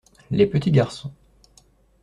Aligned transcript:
Les 0.31 0.47
petits 0.47 0.71
garçons. 0.71 1.13